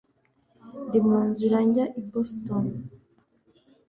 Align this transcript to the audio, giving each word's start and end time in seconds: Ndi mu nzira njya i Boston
Ndi 0.85 0.99
mu 1.07 1.19
nzira 1.29 1.57
njya 1.67 1.85
i 1.99 2.01
Boston 2.09 2.65